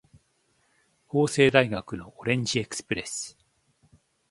[1.05, 3.37] 法政大学のオレンジエクスプレス